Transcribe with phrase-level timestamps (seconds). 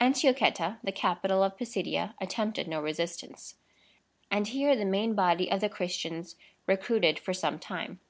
[0.00, 3.56] Antiochetta, the capital of Pisidia, attempted no resistance;
[4.30, 6.34] and here the main body of the Christians
[6.66, 8.00] recruited for some time.